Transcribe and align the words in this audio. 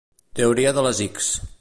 Teoria 0.39 0.73
de 0.79 0.87
les 0.89 1.05
ics. 1.09 1.33